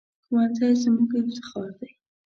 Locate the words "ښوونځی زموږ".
0.25-1.09